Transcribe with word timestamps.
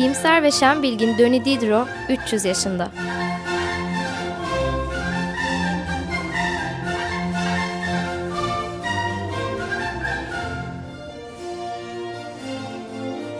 İyimser 0.00 0.42
ve 0.42 0.50
şen 0.50 0.82
bilgin 0.82 1.18
Döni 1.18 1.44
Diderot 1.44 1.88
300 2.08 2.44
yaşında. 2.44 2.90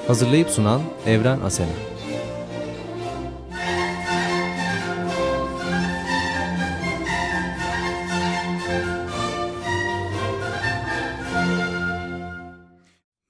Hazırlayıp 0.06 0.50
sunan 0.50 0.82
Evren 1.06 1.40
Asena. 1.40 1.68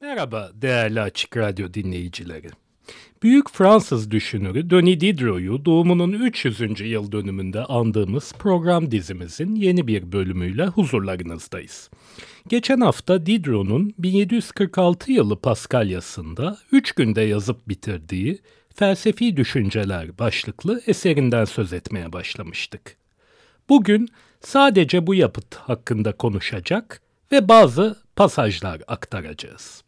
Merhaba 0.01 0.51
değerli 0.55 1.01
Açık 1.01 1.37
Radyo 1.37 1.75
dinleyicileri. 1.75 2.51
Büyük 3.23 3.51
Fransız 3.51 4.11
düşünürü 4.11 4.71
Denis 4.71 5.01
Diderot'u 5.01 5.65
doğumunun 5.65 6.13
300. 6.13 6.81
yıl 6.81 7.13
dönümünde 7.13 7.65
andığımız 7.65 8.33
program 8.33 8.91
dizimizin 8.91 9.55
yeni 9.55 9.87
bir 9.87 10.13
bölümüyle 10.13 10.67
huzurlarınızdayız. 10.67 11.91
Geçen 12.49 12.81
hafta 12.81 13.27
Diderot'un 13.27 13.95
1746 13.99 15.13
yılı 15.13 15.41
Paskalyası'nda 15.41 16.59
3 16.73 16.93
günde 16.93 17.21
yazıp 17.21 17.69
bitirdiği 17.69 18.39
Felsefi 18.75 19.37
Düşünceler 19.37 20.19
başlıklı 20.19 20.83
eserinden 20.87 21.45
söz 21.45 21.73
etmeye 21.73 22.13
başlamıştık. 22.13 22.97
Bugün 23.69 24.09
sadece 24.41 25.07
bu 25.07 25.15
yapıt 25.15 25.55
hakkında 25.55 26.13
konuşacak 26.13 27.03
ve 27.33 27.49
bazı 27.49 27.97
pasajlar 28.17 28.83
aktaracağız. 28.89 29.83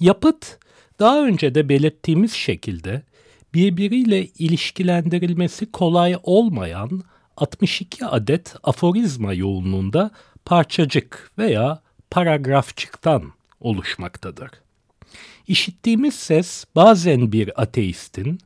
Yapıt, 0.00 0.58
daha 0.98 1.26
önce 1.26 1.54
de 1.54 1.68
belirttiğimiz 1.68 2.32
şekilde 2.32 3.02
birbiriyle 3.54 4.26
ilişkilendirilmesi 4.26 5.72
kolay 5.72 6.16
olmayan 6.22 7.02
62 7.36 8.06
adet 8.06 8.54
aforizma 8.62 9.32
yoğunluğunda 9.34 10.10
parçacık 10.44 11.30
veya 11.38 11.82
paragrafçıktan 12.10 13.32
oluşmaktadır. 13.60 14.50
İşittiğimiz 15.48 16.14
ses 16.14 16.64
bazen 16.74 17.32
bir 17.32 17.62
ateistin, 17.62 18.38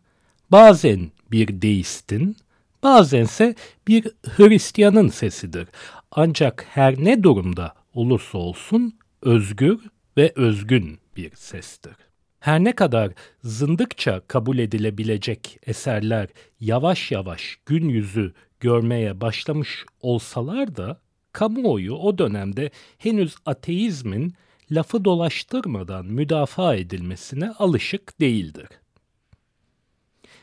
bazen 0.50 1.10
bir 1.32 1.62
deistin, 1.62 2.36
bazense 2.82 3.54
bir 3.88 4.06
Hristiyanın 4.28 5.08
sesidir. 5.08 5.68
Ancak 6.10 6.66
her 6.70 7.04
ne 7.04 7.22
durumda 7.22 7.74
olursa 7.94 8.38
olsun 8.38 8.98
özgür 9.22 9.78
ve 10.16 10.32
özgün 10.36 10.98
bir 11.16 11.36
sestir. 11.36 12.09
Her 12.40 12.64
ne 12.64 12.72
kadar 12.72 13.12
zındıkça 13.44 14.22
kabul 14.28 14.58
edilebilecek 14.58 15.58
eserler 15.66 16.28
yavaş 16.60 17.10
yavaş 17.10 17.58
gün 17.66 17.88
yüzü 17.88 18.34
görmeye 18.60 19.20
başlamış 19.20 19.84
olsalar 20.00 20.76
da 20.76 21.00
kamuoyu 21.32 21.94
o 21.94 22.18
dönemde 22.18 22.70
henüz 22.98 23.34
ateizmin 23.46 24.34
lafı 24.70 25.04
dolaştırmadan 25.04 26.06
müdafaa 26.06 26.76
edilmesine 26.76 27.50
alışık 27.50 28.20
değildir. 28.20 28.68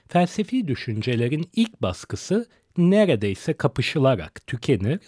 Felsefi 0.08 0.68
düşüncelerin 0.68 1.50
ilk 1.56 1.82
baskısı 1.82 2.48
neredeyse 2.78 3.54
kapışılarak 3.54 4.48
tükenir 4.48 5.00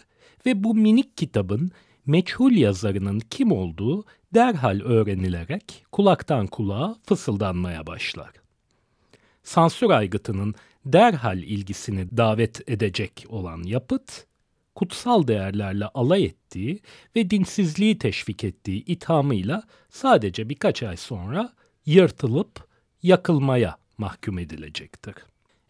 ve 0.46 0.64
bu 0.64 0.76
minik 0.76 1.18
kitabın 1.18 1.72
meçhul 2.06 2.52
yazarının 2.52 3.20
kim 3.20 3.52
olduğu 3.52 4.06
derhal 4.34 4.82
öğrenilerek 4.82 5.86
kulaktan 5.92 6.48
kulağa 6.48 6.96
fısıldanmaya 7.06 7.88
başlar. 7.88 8.32
Sansür 9.44 9.90
aygıtının 9.90 10.56
derhal 10.86 11.38
ilgisini 11.38 12.18
davet 12.18 12.70
edecek 12.70 13.26
olan 13.30 13.64
yapıt, 13.64 14.26
kutsal 14.76 15.28
değerlerle 15.28 15.86
alay 15.86 16.26
ettiği 16.26 16.80
ve 17.16 17.30
dinsizliği 17.30 17.98
teşvik 17.98 18.44
ettiği 18.44 18.86
ithamıyla 18.86 19.64
sadece 19.90 20.50
birkaç 20.50 20.84
ay 20.84 20.98
sonra 20.98 21.54
yırtılıp 21.86 22.68
yakılmaya 23.04 23.78
mahkum 23.98 24.40
edilecektir. 24.40 25.16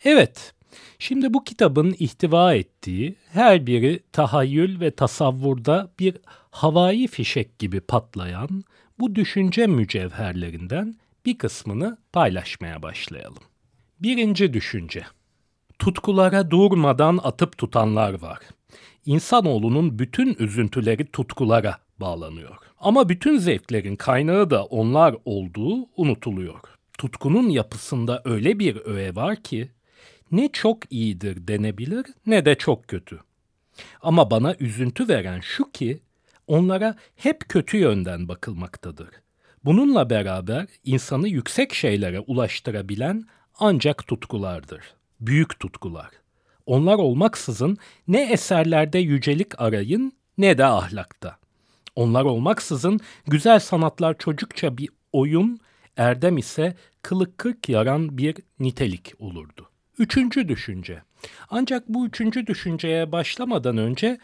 Evet, 0.04 0.54
Şimdi 1.00 1.34
bu 1.34 1.44
kitabın 1.44 1.96
ihtiva 2.00 2.54
ettiği 2.54 3.16
her 3.32 3.68
biri 3.68 4.00
tahayyül 4.12 4.80
ve 4.80 4.92
tasavvurda 4.92 5.92
bir 6.00 6.18
havai 6.52 7.08
fişek 7.08 7.60
gibi 7.60 7.80
patlayan 7.80 8.64
bu 9.00 9.16
düşünce 9.16 9.68
mücevherlerinden 9.68 10.96
bir 11.26 11.38
kısmını 11.38 11.98
paylaşmaya 12.14 12.82
başlayalım. 12.82 13.44
Birinci 14.00 14.54
düşünce. 14.54 15.06
Tutkulara 15.80 16.52
durmadan 16.52 17.20
atıp 17.24 17.58
tutanlar 17.58 18.22
var. 18.22 18.40
İnsanoğlunun 19.06 20.00
bütün 20.00 20.36
üzüntüleri 20.40 21.06
tutkulara 21.06 21.78
bağlanıyor. 21.98 22.56
Ama 22.80 23.10
bütün 23.10 23.38
zevklerin 23.38 23.96
kaynağı 23.96 24.50
da 24.50 24.66
onlar 24.66 25.16
olduğu 25.26 25.88
unutuluyor. 25.98 26.60
Tutkunun 26.98 27.50
yapısında 27.50 28.22
öyle 28.26 28.60
bir 28.60 28.86
öğe 28.86 29.16
var 29.16 29.36
ki 29.36 29.72
ne 30.32 30.52
çok 30.52 30.92
iyidir 30.92 31.48
denebilir 31.48 32.06
ne 32.26 32.46
de 32.46 32.56
çok 32.56 32.88
kötü. 32.88 33.20
Ama 34.02 34.32
bana 34.32 34.56
üzüntü 34.60 35.08
veren 35.08 35.40
şu 35.40 35.72
ki 35.72 36.00
onlara 36.48 36.96
hep 37.16 37.50
kötü 37.50 37.78
yönden 37.78 38.28
bakılmaktadır. 38.28 39.10
Bununla 39.66 40.10
beraber 40.10 40.66
insanı 40.84 41.28
yüksek 41.28 41.74
şeylere 41.74 42.20
ulaştırabilen 42.20 43.24
ancak 43.60 44.08
tutkulardır. 44.08 44.84
Büyük 45.20 45.60
tutkular. 45.60 46.10
Onlar 46.66 46.96
olmaksızın 46.96 47.78
ne 48.08 48.32
eserlerde 48.32 49.00
yücelik 49.00 49.62
arayın 49.62 50.14
ne 50.38 50.58
de 50.58 50.66
ahlakta. 50.66 51.38
Onlar 51.96 52.24
olmaksızın 52.24 53.00
güzel 53.28 53.60
sanatlar 53.60 54.18
çocukça 54.18 54.78
bir 54.78 54.90
oyun, 55.12 55.60
erdem 55.98 56.38
ise 56.38 56.76
kılık 57.02 57.38
kırk 57.38 57.70
yaran 57.70 58.18
bir 58.18 58.36
nitelik 58.60 59.14
olurdu. 59.20 59.69
Üçüncü 60.00 60.48
düşünce. 60.48 61.02
Ancak 61.50 61.90
bu 61.90 62.08
üçüncü 62.08 62.48
düşünceye 62.48 63.12
başlamadan 63.12 63.78
önce 63.78 64.20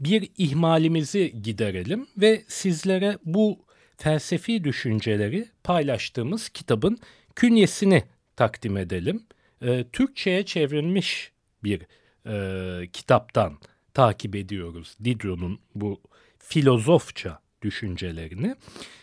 bir 0.00 0.30
ihmalimizi 0.38 1.42
giderelim 1.42 2.06
ve 2.16 2.42
sizlere 2.48 3.18
bu 3.24 3.58
felsefi 3.96 4.64
düşünceleri 4.64 5.48
paylaştığımız 5.64 6.48
kitabın 6.48 6.98
künyesini 7.36 8.04
takdim 8.36 8.76
edelim. 8.76 9.22
E, 9.62 9.84
Türkçe'ye 9.92 10.44
çevrilmiş 10.44 11.32
bir 11.64 11.82
e, 12.26 12.86
kitaptan 12.86 13.58
takip 13.94 14.36
ediyoruz 14.36 14.96
Diderot'un 15.04 15.58
bu 15.74 16.00
filozofça 16.38 17.38
düşüncelerini. 17.62 18.56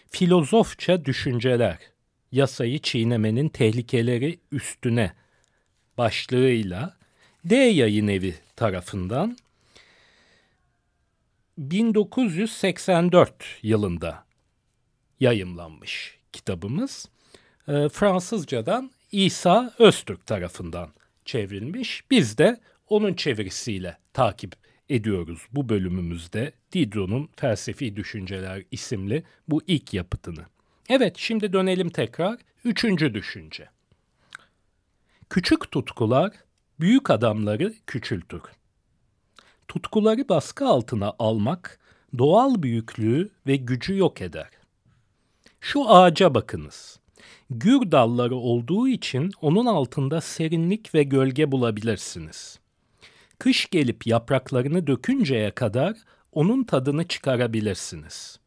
Filozofça 0.10 1.06
düşünceler, 1.06 1.78
yasayı 2.32 2.80
çiğnemenin 2.80 3.50
tehlikeleri 3.50 4.40
üstüne 4.52 5.14
başlığıyla 6.02 6.98
D 7.46 7.56
Yayın 7.56 8.08
Evi 8.08 8.36
tarafından 8.56 9.38
1984 11.58 13.34
yılında 13.64 14.26
yayımlanmış 15.20 16.18
kitabımız. 16.34 17.10
E, 17.68 17.90
Fransızcadan 17.90 18.92
İsa 19.12 19.74
Öztürk 19.80 20.26
tarafından 20.26 20.90
çevrilmiş. 21.26 22.04
Biz 22.12 22.38
de 22.38 22.60
onun 22.90 23.14
çevirisiyle 23.14 23.98
takip 24.14 24.56
ediyoruz 24.90 25.42
bu 25.52 25.70
bölümümüzde 25.70 26.52
Diderot'un 26.74 27.30
Felsefi 27.36 27.96
Düşünceler 27.96 28.64
isimli 28.72 29.24
bu 29.48 29.62
ilk 29.68 29.94
yapıtını. 29.94 30.46
Evet 30.90 31.18
şimdi 31.18 31.54
dönelim 31.54 31.90
tekrar 31.90 32.40
üçüncü 32.66 33.14
düşünce. 33.14 33.70
Küçük 35.32 35.72
tutkular 35.72 36.32
büyük 36.80 37.10
adamları 37.10 37.74
küçültür. 37.88 38.42
Tutkuları 39.68 40.30
baskı 40.30 40.66
altına 40.66 41.14
almak 41.20 41.80
doğal 42.18 42.64
büyüklüğü 42.64 43.30
ve 43.48 43.56
gücü 43.56 43.98
yok 43.98 44.22
eder. 44.22 44.50
Şu 45.62 45.90
ağaca 45.90 46.34
bakınız. 46.34 47.00
Gür 47.50 47.92
dalları 47.92 48.36
olduğu 48.36 48.88
için 48.88 49.32
onun 49.42 49.66
altında 49.66 50.22
serinlik 50.22 50.96
ve 50.96 51.04
gölge 51.04 51.52
bulabilirsiniz. 51.52 52.60
Kış 53.40 53.70
gelip 53.70 54.08
yapraklarını 54.08 54.88
dökünceye 54.88 55.52
kadar 55.52 55.98
onun 56.32 56.64
tadını 56.64 57.08
çıkarabilirsiniz. 57.08 58.40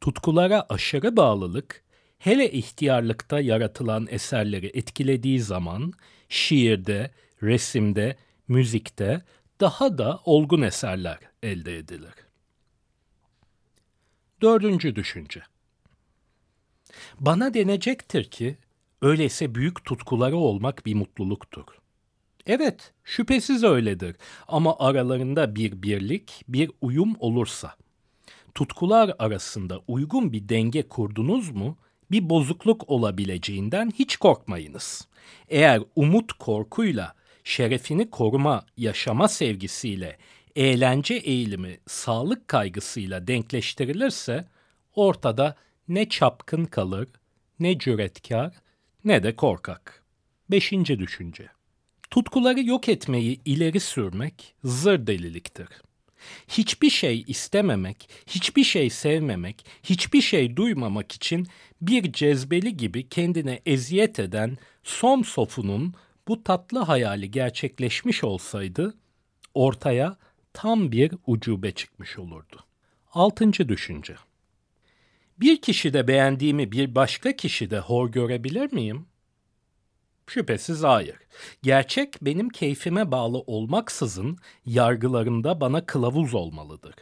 Tutkulara 0.00 0.66
aşırı 0.68 1.16
bağlılık, 1.16 1.84
hele 2.18 2.52
ihtiyarlıkta 2.52 3.40
yaratılan 3.40 4.06
eserleri 4.10 4.66
etkilediği 4.74 5.40
zaman 5.40 5.92
şiirde, 6.28 7.10
resimde, 7.42 8.16
müzikte 8.48 9.22
daha 9.60 9.98
da 9.98 10.20
olgun 10.24 10.62
eserler 10.62 11.18
elde 11.42 11.76
edilir. 11.76 12.14
Dördüncü 14.42 14.96
düşünce. 14.96 15.42
Bana 17.20 17.54
denecektir 17.54 18.24
ki 18.24 18.58
Öyleyse 19.02 19.54
büyük 19.54 19.84
tutkuları 19.84 20.36
olmak 20.36 20.86
bir 20.86 20.94
mutluluktur. 20.94 21.64
Evet, 22.46 22.92
şüphesiz 23.04 23.64
öyledir 23.64 24.16
ama 24.48 24.76
aralarında 24.78 25.56
bir 25.56 25.82
birlik, 25.82 26.44
bir 26.48 26.70
uyum 26.80 27.16
olursa. 27.18 27.76
Tutkular 28.54 29.14
arasında 29.18 29.80
uygun 29.88 30.32
bir 30.32 30.48
denge 30.48 30.88
kurdunuz 30.88 31.50
mu, 31.50 31.76
bir 32.10 32.30
bozukluk 32.30 32.90
olabileceğinden 32.90 33.92
hiç 33.98 34.16
korkmayınız. 34.16 35.08
Eğer 35.48 35.82
umut 35.96 36.32
korkuyla, 36.32 37.14
şerefini 37.44 38.10
koruma, 38.10 38.66
yaşama 38.76 39.28
sevgisiyle, 39.28 40.18
eğlence 40.56 41.14
eğilimi, 41.14 41.78
sağlık 41.86 42.48
kaygısıyla 42.48 43.26
denkleştirilirse, 43.26 44.48
ortada 44.94 45.56
ne 45.88 46.08
çapkın 46.08 46.64
kalır, 46.64 47.08
ne 47.60 47.78
cüretkar, 47.78 48.54
ne 49.04 49.22
de 49.22 49.36
korkak. 49.36 50.02
Beşinci 50.50 50.98
düşünce. 50.98 51.48
Tutkuları 52.10 52.60
yok 52.60 52.88
etmeyi 52.88 53.40
ileri 53.44 53.80
sürmek 53.80 54.54
zır 54.64 55.06
deliliktir. 55.06 55.68
Hiçbir 56.48 56.90
şey 56.90 57.24
istememek, 57.26 58.08
hiçbir 58.26 58.64
şey 58.64 58.90
sevmemek, 58.90 59.66
hiçbir 59.82 60.20
şey 60.20 60.56
duymamak 60.56 61.12
için 61.12 61.46
bir 61.82 62.12
cezbeli 62.12 62.76
gibi 62.76 63.08
kendine 63.08 63.60
eziyet 63.66 64.18
eden 64.18 64.58
son 64.82 65.22
sofunun 65.22 65.94
bu 66.28 66.44
tatlı 66.44 66.78
hayali 66.78 67.30
gerçekleşmiş 67.30 68.24
olsaydı 68.24 68.94
ortaya 69.54 70.16
tam 70.52 70.92
bir 70.92 71.12
ucube 71.26 71.70
çıkmış 71.72 72.18
olurdu. 72.18 72.64
Altıncı 73.12 73.68
düşünce. 73.68 74.14
Bir 75.40 75.60
kişide 75.60 76.08
beğendiğimi 76.08 76.72
bir 76.72 76.94
başka 76.94 77.36
kişide 77.36 77.78
hor 77.78 78.12
görebilir 78.12 78.72
miyim? 78.72 79.06
Şüphesiz 80.30 80.82
hayır. 80.82 81.16
Gerçek 81.62 82.22
benim 82.22 82.48
keyfime 82.48 83.10
bağlı 83.10 83.38
olmaksızın 83.38 84.38
yargılarımda 84.66 85.60
bana 85.60 85.86
kılavuz 85.86 86.34
olmalıdır. 86.34 86.94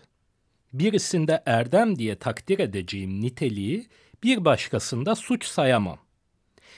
Birisinde 0.72 1.42
erdem 1.46 1.98
diye 1.98 2.18
takdir 2.18 2.58
edeceğim 2.58 3.20
niteliği 3.20 3.86
bir 4.22 4.44
başkasında 4.44 5.14
suç 5.14 5.44
sayamam. 5.46 5.98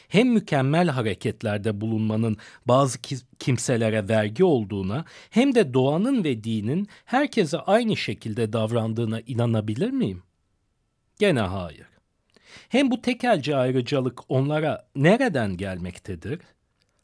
Hem 0.08 0.28
mükemmel 0.28 0.88
hareketlerde 0.88 1.80
bulunmanın 1.80 2.36
bazı 2.66 2.98
kimselere 3.38 4.08
vergi 4.08 4.44
olduğuna 4.44 5.04
hem 5.30 5.54
de 5.54 5.74
doğanın 5.74 6.24
ve 6.24 6.44
dinin 6.44 6.88
herkese 7.04 7.58
aynı 7.58 7.96
şekilde 7.96 8.52
davrandığına 8.52 9.20
inanabilir 9.20 9.90
miyim? 9.90 10.22
Gene 11.18 11.40
hayır. 11.40 11.97
Hem 12.68 12.90
bu 12.90 13.02
tekelci 13.02 13.56
ayrıcalık 13.56 14.20
onlara 14.28 14.88
nereden 14.96 15.56
gelmektedir? 15.56 16.40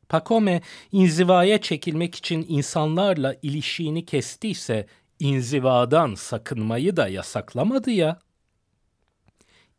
Pakome 0.08 0.60
inzivaya 0.92 1.60
çekilmek 1.60 2.14
için 2.14 2.46
insanlarla 2.48 3.36
ilişiğini 3.42 4.06
kestiyse 4.06 4.86
inzivadan 5.18 6.14
sakınmayı 6.14 6.96
da 6.96 7.08
yasaklamadı 7.08 7.90
ya. 7.90 8.18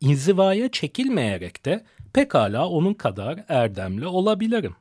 İnzivaya 0.00 0.70
çekilmeyerek 0.70 1.64
de 1.64 1.84
pekala 2.12 2.68
onun 2.68 2.94
kadar 2.94 3.44
erdemli 3.48 4.06
olabilirim. 4.06 4.76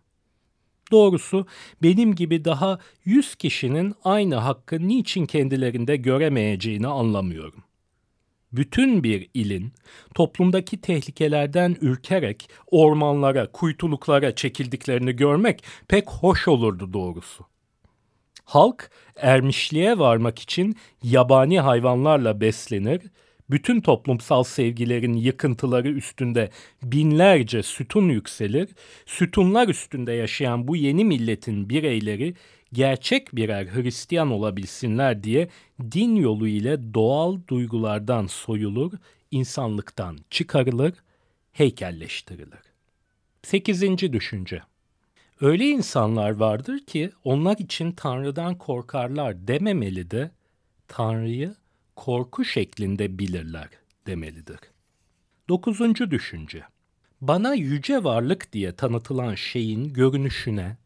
Doğrusu 0.91 1.47
benim 1.83 2.15
gibi 2.15 2.45
daha 2.45 2.79
yüz 3.05 3.35
kişinin 3.35 3.95
aynı 4.03 4.35
hakkı 4.35 4.87
niçin 4.87 5.25
kendilerinde 5.25 5.95
göremeyeceğini 5.95 6.87
anlamıyorum 6.87 7.63
bütün 8.57 9.03
bir 9.03 9.29
ilin 9.33 9.73
toplumdaki 10.13 10.81
tehlikelerden 10.81 11.77
ürkerek 11.81 12.49
ormanlara, 12.71 13.51
kuytuluklara 13.51 14.35
çekildiklerini 14.35 15.15
görmek 15.15 15.63
pek 15.87 16.09
hoş 16.09 16.47
olurdu 16.47 16.93
doğrusu. 16.93 17.45
Halk 18.45 18.89
ermişliğe 19.15 19.97
varmak 19.97 20.39
için 20.39 20.75
yabani 21.03 21.59
hayvanlarla 21.59 22.41
beslenir, 22.41 23.01
bütün 23.49 23.81
toplumsal 23.81 24.43
sevgilerin 24.43 25.13
yıkıntıları 25.13 25.89
üstünde 25.89 26.49
binlerce 26.83 27.63
sütun 27.63 28.09
yükselir, 28.09 28.69
sütunlar 29.05 29.67
üstünde 29.67 30.13
yaşayan 30.13 30.67
bu 30.67 30.75
yeni 30.75 31.05
milletin 31.05 31.69
bireyleri 31.69 32.35
gerçek 32.75 33.35
birer 33.35 33.65
Hristiyan 33.65 34.31
olabilsinler 34.31 35.23
diye 35.23 35.49
din 35.81 36.15
yolu 36.15 36.47
ile 36.47 36.93
doğal 36.93 37.37
duygulardan 37.47 38.27
soyulur, 38.27 38.93
insanlıktan 39.31 40.17
çıkarılır, 40.29 40.93
heykelleştirilir. 41.51 42.59
Sekizinci 43.43 44.13
düşünce. 44.13 44.61
Öyle 45.41 45.65
insanlar 45.65 46.31
vardır 46.31 46.79
ki 46.79 47.11
onlar 47.23 47.57
için 47.57 47.91
Tanrı'dan 47.91 48.57
korkarlar 48.57 49.47
dememeli 49.47 50.11
de 50.11 50.31
Tanrı'yı 50.87 51.55
korku 51.95 52.45
şeklinde 52.45 53.19
bilirler 53.19 53.69
demelidir. 54.07 54.59
Dokuzuncu 55.49 56.11
düşünce. 56.11 56.63
Bana 57.21 57.53
yüce 57.53 58.03
varlık 58.03 58.53
diye 58.53 58.75
tanıtılan 58.75 59.35
şeyin 59.35 59.93
görünüşüne, 59.93 60.77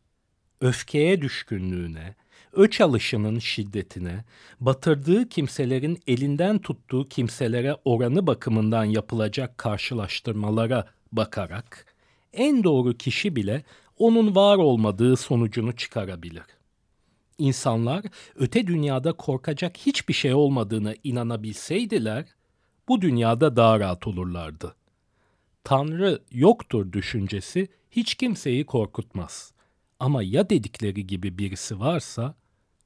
öfkeye 0.61 1.21
düşkünlüğüne, 1.21 2.15
öç 2.53 2.81
alışının 2.81 3.39
şiddetine, 3.39 4.23
batırdığı 4.59 5.29
kimselerin 5.29 5.99
elinden 6.07 6.59
tuttuğu 6.59 7.09
kimselere 7.09 7.75
oranı 7.85 8.27
bakımından 8.27 8.83
yapılacak 8.83 9.57
karşılaştırmalara 9.57 10.87
bakarak 11.11 11.85
en 12.33 12.63
doğru 12.63 12.93
kişi 12.93 13.35
bile 13.35 13.63
onun 13.97 14.35
var 14.35 14.57
olmadığı 14.57 15.17
sonucunu 15.17 15.75
çıkarabilir. 15.75 16.43
İnsanlar 17.37 18.05
öte 18.35 18.67
dünyada 18.67 19.13
korkacak 19.13 19.77
hiçbir 19.77 20.13
şey 20.13 20.33
olmadığına 20.33 20.93
inanabilseydiler, 21.03 22.25
bu 22.87 23.01
dünyada 23.01 23.55
daha 23.55 23.79
rahat 23.79 24.07
olurlardı. 24.07 24.75
Tanrı 25.63 26.21
yoktur 26.31 26.91
düşüncesi 26.91 27.67
hiç 27.91 28.15
kimseyi 28.15 28.65
korkutmaz. 28.65 29.53
Ama 29.99 30.23
ya 30.23 30.49
dedikleri 30.49 31.07
gibi 31.07 31.37
birisi 31.37 31.79
varsa 31.79 32.35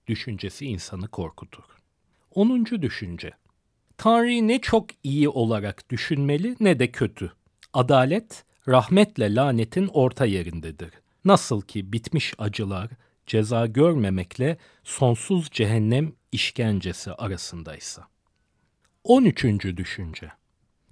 düşüncesi 0.07 0.65
insanı 0.65 1.07
korkutur. 1.07 1.63
Onuncu 2.31 2.81
düşünce. 2.81 3.31
Tanrı'yı 3.97 4.47
ne 4.47 4.61
çok 4.61 4.85
iyi 5.03 5.29
olarak 5.29 5.89
düşünmeli 5.89 6.55
ne 6.59 6.79
de 6.79 6.91
kötü. 6.91 7.31
Adalet, 7.73 8.45
rahmetle 8.67 9.35
lanetin 9.35 9.87
orta 9.87 10.25
yerindedir. 10.25 10.91
Nasıl 11.25 11.61
ki 11.61 11.93
bitmiş 11.93 12.33
acılar 12.37 12.89
ceza 13.27 13.65
görmemekle 13.65 14.57
sonsuz 14.83 15.51
cehennem 15.51 16.13
işkencesi 16.31 17.11
arasındaysa. 17.11 18.07
13. 19.03 19.43
düşünce. 19.77 20.31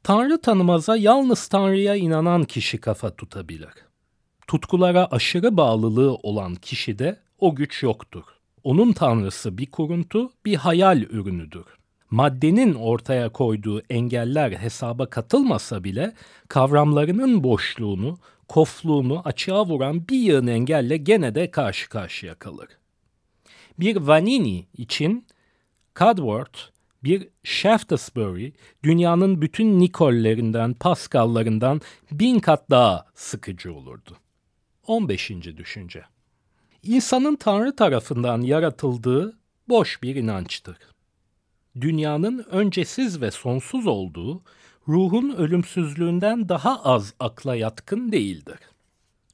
Tanrı 0.03 0.41
tanımaza 0.41 0.97
yalnız 0.97 1.47
Tanrı'ya 1.47 1.95
inanan 1.95 2.43
kişi 2.43 2.77
kafa 2.77 3.15
tutabilir 3.15 3.73
tutkulara 4.51 5.07
aşırı 5.11 5.57
bağlılığı 5.57 6.15
olan 6.15 6.55
kişide 6.55 7.19
o 7.39 7.55
güç 7.55 7.83
yoktur. 7.83 8.23
Onun 8.63 8.93
tanrısı 8.93 9.57
bir 9.57 9.65
kuruntu, 9.65 10.31
bir 10.45 10.55
hayal 10.55 11.01
ürünüdür. 11.01 11.65
Maddenin 12.09 12.73
ortaya 12.73 13.29
koyduğu 13.29 13.81
engeller 13.89 14.51
hesaba 14.51 15.09
katılmasa 15.09 15.83
bile 15.83 16.13
kavramlarının 16.47 17.43
boşluğunu, 17.43 18.17
kofluğunu 18.47 19.21
açığa 19.25 19.65
vuran 19.65 20.07
bir 20.07 20.17
yığın 20.17 20.47
engelle 20.47 20.97
gene 20.97 21.35
de 21.35 21.51
karşı 21.51 21.89
karşıya 21.89 22.35
kalır. 22.35 22.67
Bir 23.79 23.95
Vanini 23.95 24.67
için 24.77 25.25
Cudworth, 25.95 26.59
bir 27.03 27.27
Shaftesbury 27.43 28.51
dünyanın 28.83 29.41
bütün 29.41 29.79
Nikol'lerinden, 29.79 30.73
Pascal'larından 30.73 31.81
bin 32.11 32.39
kat 32.39 32.69
daha 32.69 33.05
sıkıcı 33.15 33.73
olurdu. 33.73 34.20
15. 34.91 35.31
düşünce. 35.57 36.03
İnsanın 36.83 37.35
Tanrı 37.35 37.75
tarafından 37.75 38.41
yaratıldığı 38.41 39.37
boş 39.69 40.03
bir 40.03 40.15
inançtır. 40.15 40.77
Dünyanın 41.81 42.45
öncesiz 42.49 43.21
ve 43.21 43.31
sonsuz 43.31 43.87
olduğu, 43.87 44.41
ruhun 44.87 45.29
ölümsüzlüğünden 45.35 46.49
daha 46.49 46.83
az 46.83 47.13
akla 47.19 47.55
yatkın 47.55 48.11
değildir. 48.11 48.59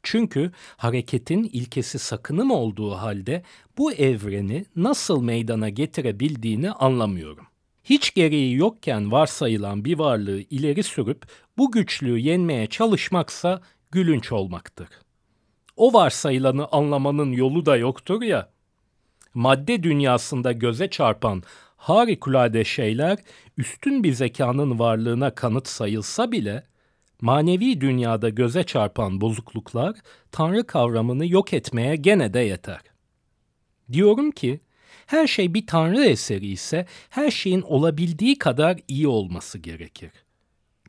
Çünkü 0.03 0.51
hareketin 0.77 1.43
ilkesi 1.43 1.99
sakınım 1.99 2.51
olduğu 2.51 2.91
halde 2.91 3.43
bu 3.77 3.93
evreni 3.93 4.65
nasıl 4.75 5.21
meydana 5.21 5.69
getirebildiğini 5.69 6.71
anlamıyorum. 6.71 7.47
Hiç 7.83 8.13
gereği 8.13 8.55
yokken 8.55 9.11
varsayılan 9.11 9.85
bir 9.85 9.99
varlığı 9.99 10.39
ileri 10.39 10.83
sürüp 10.83 11.25
bu 11.57 11.71
güçlüğü 11.71 12.19
yenmeye 12.19 12.67
çalışmaksa 12.67 13.61
gülünç 13.91 14.31
olmaktır 14.31 14.89
o 15.77 15.93
varsayılanı 15.93 16.67
anlamanın 16.72 17.31
yolu 17.31 17.65
da 17.65 17.77
yoktur 17.77 18.22
ya. 18.22 18.50
Madde 19.34 19.84
dünyasında 19.84 20.51
göze 20.51 20.89
çarpan 20.89 21.43
harikulade 21.77 22.63
şeyler 22.63 23.17
üstün 23.57 24.03
bir 24.03 24.13
zekanın 24.13 24.79
varlığına 24.79 25.36
kanıt 25.36 25.67
sayılsa 25.67 26.31
bile 26.31 26.63
manevi 27.22 27.81
dünyada 27.81 28.29
göze 28.29 28.63
çarpan 28.63 29.22
bozukluklar 29.22 29.96
Tanrı 30.31 30.67
kavramını 30.67 31.27
yok 31.27 31.53
etmeye 31.53 31.96
gene 31.96 32.34
de 32.34 32.39
yeter. 32.39 32.81
Diyorum 33.91 34.31
ki 34.31 34.60
her 35.05 35.27
şey 35.27 35.53
bir 35.53 35.67
Tanrı 35.67 36.05
eseri 36.05 36.48
ise 36.48 36.86
her 37.10 37.31
şeyin 37.31 37.62
olabildiği 37.62 38.38
kadar 38.38 38.79
iyi 38.88 39.07
olması 39.07 39.57
gerekir. 39.57 40.12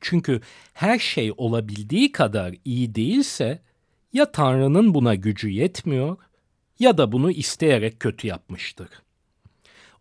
Çünkü 0.01 0.41
her 0.73 0.99
şey 0.99 1.33
olabildiği 1.37 2.13
kadar 2.13 2.55
iyi 2.65 2.95
değilse 2.95 3.63
ya 4.13 4.33
Tanrı'nın 4.33 4.95
buna 4.95 5.15
gücü 5.15 5.49
yetmiyor 5.49 6.17
ya 6.79 6.99
da 6.99 7.13
bunu 7.13 7.31
isteyerek 7.31 8.01
kötü 8.01 8.27
yapmıştır. 8.27 8.89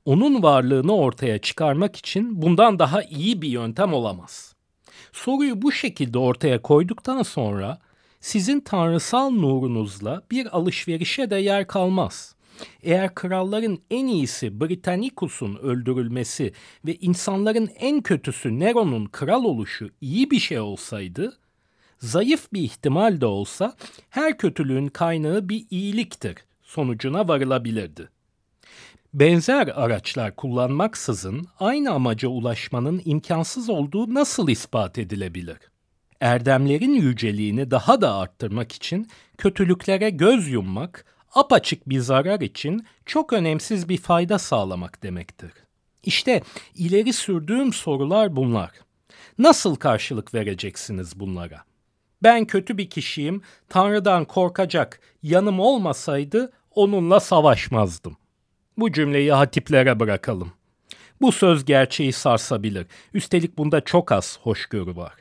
Onun 0.06 0.44
varlığını 0.44 0.96
ortaya 0.96 1.38
çıkarmak 1.38 1.96
için 1.96 2.42
bundan 2.42 2.80
daha 2.80 3.04
iyi 3.04 3.42
bir 3.42 3.50
yöntem 3.50 3.94
olamaz. 3.94 4.56
Soruyu 5.12 5.62
bu 5.62 5.72
şekilde 5.72 6.18
ortaya 6.18 6.62
koyduktan 6.62 7.24
sonra 7.24 7.80
sizin 8.20 8.60
tanrısal 8.60 9.30
nurunuzla 9.30 10.22
bir 10.32 10.58
alışverişe 10.58 11.30
de 11.30 11.36
yer 11.36 11.68
kalmaz. 11.68 12.36
Eğer 12.84 13.16
kralların 13.16 13.80
en 13.92 14.08
iyisi 14.08 14.62
Britannicus'un 14.62 15.56
öldürülmesi 15.56 16.54
ve 16.86 16.96
insanların 16.96 17.70
en 17.80 18.02
kötüsü 18.02 18.60
Nero'nun 18.60 19.06
kral 19.06 19.44
oluşu 19.44 19.90
iyi 20.02 20.32
bir 20.32 20.40
şey 20.40 20.60
olsaydı, 20.60 21.38
zayıf 22.00 22.54
bir 22.54 22.62
ihtimal 22.62 23.22
de 23.22 23.26
olsa 23.26 23.76
her 24.10 24.38
kötülüğün 24.38 24.88
kaynağı 24.88 25.50
bir 25.50 25.66
iyiliktir 25.70 26.36
sonucuna 26.64 27.28
varılabilirdi. 27.28 28.10
Benzer 29.14 29.68
araçlar 29.68 30.36
kullanmaksızın 30.36 31.48
aynı 31.60 31.92
amaca 31.92 32.28
ulaşmanın 32.28 33.02
imkansız 33.06 33.70
olduğu 33.70 34.14
nasıl 34.14 34.50
ispat 34.50 34.98
edilebilir? 34.98 35.58
Erdemlerin 36.22 36.94
yüceliğini 36.94 37.72
daha 37.72 38.02
da 38.02 38.16
arttırmak 38.16 38.72
için 38.72 39.08
kötülüklere 39.38 40.10
göz 40.10 40.48
yummak, 40.48 41.06
apaçık 41.34 41.90
bir 41.90 42.00
zarar 42.00 42.42
için 42.42 42.86
çok 43.06 43.34
önemsiz 43.34 43.90
bir 43.90 43.98
fayda 43.98 44.40
sağlamak 44.40 45.04
demektir. 45.04 45.52
İşte 46.04 46.42
ileri 46.76 47.14
sürdüğüm 47.14 47.74
sorular 47.74 48.36
bunlar. 48.36 48.72
Nasıl 49.38 49.76
karşılık 49.76 50.34
vereceksiniz 50.34 51.20
bunlara? 51.20 51.67
Ben 52.24 52.46
kötü 52.46 52.78
bir 52.78 52.90
kişiyim, 52.90 53.42
Tanrı'dan 53.70 54.26
korkacak 54.26 55.00
yanım 55.24 55.60
olmasaydı 55.60 56.52
onunla 56.72 57.20
savaşmazdım. 57.20 58.18
Bu 58.78 58.92
cümleyi 58.92 59.32
hatiplere 59.32 60.00
bırakalım. 60.00 60.52
Bu 61.22 61.32
söz 61.32 61.66
gerçeği 61.66 62.14
sarsabilir. 62.14 62.88
Üstelik 63.14 63.58
bunda 63.58 63.82
çok 63.82 64.12
az 64.12 64.40
hoşgörü 64.42 64.96
var. 64.96 65.14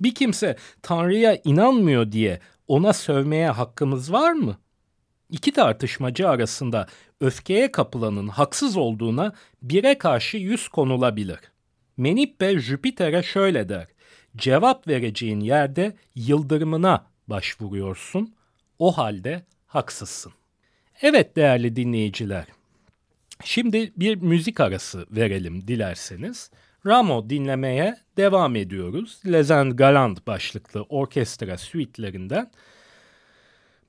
Bir 0.00 0.14
kimse 0.14 0.56
Tanrı'ya 0.82 1.40
inanmıyor 1.44 2.12
diye 2.12 2.40
ona 2.68 2.92
sövmeye 2.92 3.50
hakkımız 3.50 4.12
var 4.12 4.32
mı? 4.32 4.58
İki 5.30 5.52
tartışmacı 5.52 6.28
arasında 6.28 6.86
öfkeye 7.20 7.72
kapılanın 7.72 8.28
haksız 8.28 8.76
olduğuna 8.76 9.32
bire 9.62 9.98
karşı 9.98 10.36
yüz 10.36 10.68
konulabilir. 10.68 11.38
Menippe 11.96 12.58
Jüpiter'e 12.58 13.22
şöyle 13.22 13.68
der. 13.68 13.86
Cevap 14.36 14.88
vereceğin 14.88 15.40
yerde 15.40 15.96
yıldırımına 16.14 17.06
başvuruyorsun. 17.28 18.34
O 18.78 18.98
halde 18.98 19.42
haksızsın. 19.66 20.32
Evet 21.02 21.36
değerli 21.36 21.76
dinleyiciler. 21.76 22.46
Şimdi 23.44 23.92
bir 23.96 24.16
müzik 24.16 24.60
arası 24.60 25.06
verelim 25.10 25.68
dilerseniz. 25.68 26.50
Ramo 26.86 27.30
dinlemeye 27.30 27.96
devam 28.16 28.56
ediyoruz. 28.56 29.20
Lezen 29.26 29.76
Galant 29.76 30.26
başlıklı 30.26 30.82
orkestra 30.82 31.58
suitelerinden. 31.58 32.50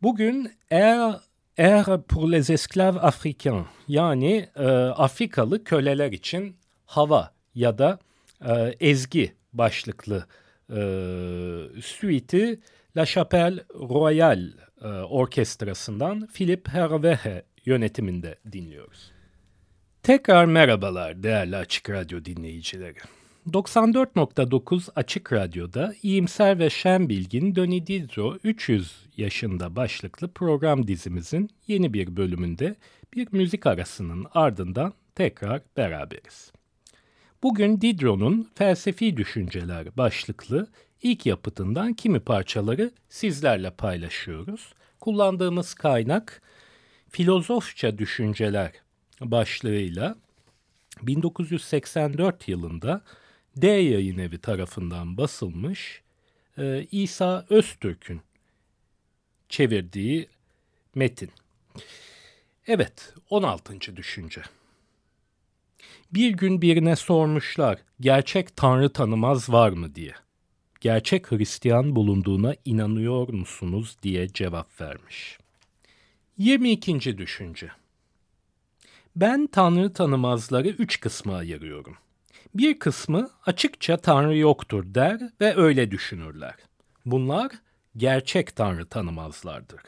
Bugün 0.02 0.52
Air, 0.72 1.16
Air 1.58 2.02
pour 2.02 2.32
les 2.32 2.50
esclaves 2.50 3.04
africains 3.04 3.66
yani 3.88 4.50
e, 4.56 4.68
Afrikalı 4.78 5.64
köleler 5.64 6.12
için 6.12 6.56
hava 6.86 7.32
ya 7.56 7.78
da 7.78 8.00
e, 8.46 8.76
ezgi 8.80 9.34
başlıklı 9.58 10.26
e, 10.70 10.80
suite'i 11.82 12.60
La 12.98 13.06
Chapelle 13.06 13.64
Royale 13.70 14.50
e, 14.82 14.88
orkestrasından 14.88 16.28
Philip 16.28 16.68
Hervehe 16.68 17.44
yönetiminde 17.66 18.36
dinliyoruz. 18.52 19.12
Tekrar 20.04 20.46
merhabalar 20.46 21.24
değerli 21.24 21.56
Açık 21.56 21.90
Radyo 21.90 22.26
dinleyicileri. 22.26 22.98
94.9 23.48 24.90
Açık 24.96 25.34
Radyo'da 25.34 25.94
iyimser 26.04 26.60
ve 26.60 26.70
şen 26.70 27.10
bilgin 27.10 27.56
Doni 27.56 27.88
Didro 27.88 28.38
300 28.44 28.96
yaşında 29.18 29.76
başlıklı 29.76 30.28
program 30.28 30.88
dizimizin 30.88 31.50
yeni 31.68 31.94
bir 31.94 32.18
bölümünde 32.18 32.76
bir 33.14 33.28
müzik 33.32 33.68
arasının 33.68 34.26
ardından 34.34 34.94
tekrar 35.16 35.62
beraberiz. 35.78 36.52
Bugün 37.44 37.82
Diderot'un 37.82 38.50
Felsefi 38.56 39.18
Düşünceler 39.18 39.98
başlıklı 39.98 40.68
ilk 41.02 41.26
yapıtından 41.26 41.94
kimi 41.94 42.20
parçaları 42.20 42.92
sizlerle 43.10 43.72
paylaşıyoruz. 43.72 44.74
Kullandığımız 45.00 45.74
kaynak 45.74 46.42
Filozofça 47.10 47.98
Düşünceler 47.98 48.72
başlığıyla 49.22 50.16
1984 51.02 52.48
yılında 52.48 53.02
D 53.56 53.68
Yayın 53.68 54.18
Evi 54.18 54.38
tarafından 54.38 55.18
basılmış 55.18 56.02
e, 56.58 56.88
İsa 56.92 57.46
Öztürk'ün 57.50 58.22
çevirdiği 59.50 60.30
metin. 60.96 61.32
Evet, 62.68 63.14
16. 63.30 63.96
düşünce. 63.96 64.42
Bir 66.14 66.32
gün 66.32 66.62
birine 66.62 66.96
sormuşlar, 66.96 67.80
gerçek 68.00 68.56
Tanrı 68.56 68.94
tanımaz 68.94 69.50
var 69.50 69.70
mı 69.70 69.96
diye. 69.96 70.14
Gerçek 70.82 71.32
Hristiyan 71.32 71.96
bulunduğuna 71.96 72.56
inanıyor 72.66 73.28
musunuz 73.34 73.98
diye 74.04 74.28
cevap 74.28 74.82
vermiş. 74.82 75.38
22. 76.38 77.18
düşünce. 77.18 77.72
Ben 79.16 79.48
Tanrı 79.48 79.94
tanımazları 79.94 80.68
üç 80.68 81.00
kısma 81.00 81.36
ayırıyorum. 81.36 81.98
Bir 82.56 82.80
kısmı 82.80 83.30
açıkça 83.46 83.98
Tanrı 83.98 84.38
yoktur 84.38 84.84
der 84.96 85.22
ve 85.42 85.56
öyle 85.56 85.92
düşünürler. 85.92 86.56
Bunlar 87.06 87.52
gerçek 87.98 88.56
Tanrı 88.56 88.86
tanımazlardır. 88.86 89.82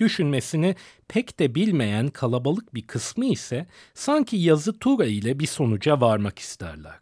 Düşünmesini 0.00 0.74
pek 1.08 1.38
de 1.38 1.54
bilmeyen 1.54 2.08
kalabalık 2.08 2.74
bir 2.74 2.86
kısmı 2.86 3.24
ise 3.24 3.66
sanki 3.94 4.36
yazı 4.36 4.78
tura 4.78 5.06
ile 5.06 5.38
bir 5.38 5.46
sonuca 5.46 6.00
varmak 6.00 6.38
isterler. 6.38 6.98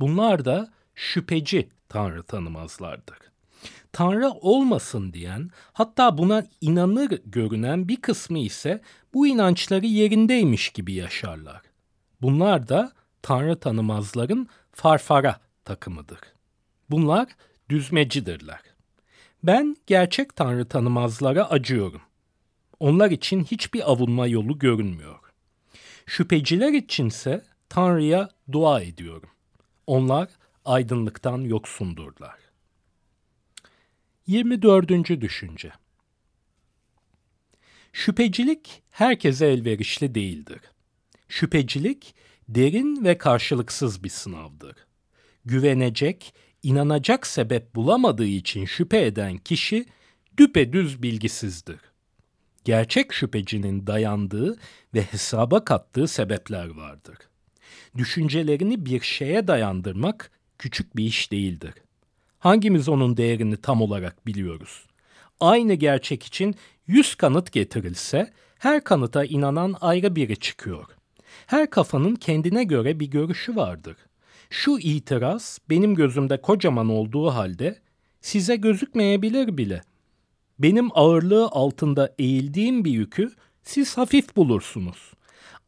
Bunlar 0.00 0.44
da 0.44 0.72
şüpheci 0.94 1.68
Tanrı 1.88 2.22
tanımazlardır. 2.22 3.18
Tanrı 3.92 4.30
olmasın 4.30 5.12
diyen, 5.12 5.50
hatta 5.72 6.18
buna 6.18 6.46
inanır 6.60 7.10
görünen 7.24 7.88
bir 7.88 7.96
kısmı 7.96 8.38
ise 8.38 8.82
bu 9.14 9.26
inançları 9.26 9.86
yerindeymiş 9.86 10.70
gibi 10.70 10.92
yaşarlar. 10.92 11.62
Bunlar 12.22 12.68
da 12.68 12.92
Tanrı 13.22 13.60
tanımazların 13.60 14.48
farfara 14.72 15.40
takımıdır. 15.64 16.18
Bunlar 16.90 17.28
düzmecidirler. 17.68 18.60
Ben 19.42 19.76
gerçek 19.86 20.36
Tanrı 20.36 20.68
tanımazlara 20.68 21.50
acıyorum. 21.50 22.00
Onlar 22.80 23.10
için 23.10 23.44
hiçbir 23.44 23.90
avunma 23.90 24.26
yolu 24.26 24.58
görünmüyor. 24.58 25.18
Şüpheciler 26.06 26.72
içinse 26.72 27.44
Tanrı'ya 27.68 28.30
dua 28.52 28.80
ediyorum. 28.80 29.30
Onlar 29.86 30.28
aydınlıktan 30.64 31.38
yoksundurlar. 31.38 32.38
24. 34.26 35.20
düşünce. 35.20 35.72
Şüphecilik 37.92 38.82
herkese 38.90 39.46
elverişli 39.46 40.14
değildir. 40.14 40.60
Şüphecilik 41.28 42.14
derin 42.48 43.04
ve 43.04 43.18
karşılıksız 43.18 44.04
bir 44.04 44.08
sınavdır. 44.08 44.76
Güvenecek, 45.44 46.34
inanacak 46.62 47.26
sebep 47.26 47.74
bulamadığı 47.74 48.26
için 48.26 48.64
şüphe 48.64 49.06
eden 49.06 49.38
kişi 49.38 49.86
düpedüz 50.38 51.02
bilgisizdir. 51.02 51.89
Gerçek 52.64 53.12
şüphecinin 53.12 53.86
dayandığı 53.86 54.56
ve 54.94 55.02
hesaba 55.02 55.64
kattığı 55.64 56.08
sebepler 56.08 56.68
vardır. 56.68 57.16
Düşüncelerini 57.96 58.86
bir 58.86 59.00
şeye 59.00 59.48
dayandırmak 59.48 60.30
küçük 60.58 60.96
bir 60.96 61.04
iş 61.04 61.32
değildir. 61.32 61.74
Hangimiz 62.38 62.88
onun 62.88 63.16
değerini 63.16 63.56
tam 63.56 63.82
olarak 63.82 64.26
biliyoruz? 64.26 64.86
Aynı 65.40 65.74
gerçek 65.74 66.22
için 66.22 66.54
yüz 66.86 67.14
kanıt 67.14 67.52
getirilse 67.52 68.32
her 68.58 68.84
kanıta 68.84 69.24
inanan 69.24 69.76
ayrı 69.80 70.16
biri 70.16 70.36
çıkıyor. 70.36 70.84
Her 71.46 71.70
kafanın 71.70 72.14
kendine 72.14 72.64
göre 72.64 73.00
bir 73.00 73.06
görüşü 73.06 73.56
vardır. 73.56 73.96
Şu 74.50 74.78
itiraz 74.78 75.58
benim 75.70 75.94
gözümde 75.94 76.40
kocaman 76.40 76.88
olduğu 76.88 77.30
halde 77.30 77.78
size 78.20 78.56
gözükmeyebilir 78.56 79.58
bile. 79.58 79.82
Benim 80.60 80.88
ağırlığı 80.94 81.46
altında 81.46 82.14
eğildiğim 82.18 82.84
bir 82.84 82.90
yükü 82.90 83.32
siz 83.62 83.98
hafif 83.98 84.36
bulursunuz. 84.36 85.12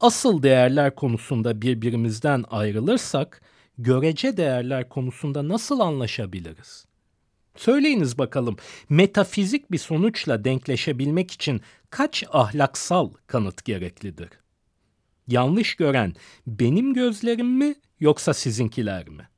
Asıl 0.00 0.42
değerler 0.42 0.94
konusunda 0.94 1.62
birbirimizden 1.62 2.44
ayrılırsak, 2.50 3.42
görece 3.78 4.37
değerler 4.37 4.88
konusunda 4.88 5.49
nasıl 5.49 5.80
anlaşabiliriz? 5.80 6.87
Söyleyiniz 7.56 8.18
bakalım, 8.18 8.56
metafizik 8.88 9.72
bir 9.72 9.78
sonuçla 9.78 10.44
denkleşebilmek 10.44 11.30
için 11.30 11.61
kaç 11.90 12.25
ahlaksal 12.32 13.11
kanıt 13.26 13.64
gereklidir? 13.64 14.30
Yanlış 15.28 15.75
gören 15.75 16.14
benim 16.46 16.94
gözlerim 16.94 17.58
mi 17.58 17.75
yoksa 18.00 18.34
sizinkiler 18.34 19.08
mi? 19.08 19.28